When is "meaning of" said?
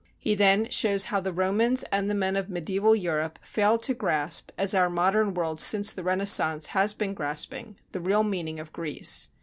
8.23-8.73